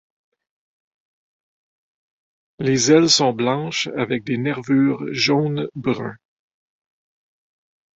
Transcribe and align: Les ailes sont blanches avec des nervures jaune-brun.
Les 2.57 2.91
ailes 2.91 3.07
sont 3.11 3.33
blanches 3.33 3.87
avec 3.95 4.23
des 4.23 4.39
nervures 4.39 5.05
jaune-brun. 5.13 6.15